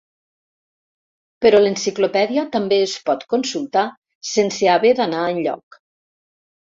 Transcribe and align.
Però 1.45 1.59
l'enciclopèdia 1.65 2.45
també 2.57 2.79
es 2.87 2.95
pot 3.09 3.27
consultar 3.37 3.87
sense 4.33 4.73
haver 4.77 4.95
d'anar 5.01 5.23
enlloc. 5.35 5.83